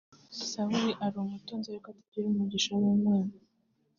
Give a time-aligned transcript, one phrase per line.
[0.49, 3.33] Sawuli ari umutunzi ariko atagira umugisha w’Imana